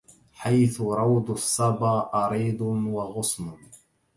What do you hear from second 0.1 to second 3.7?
حيث روض الصبا أريض وغصن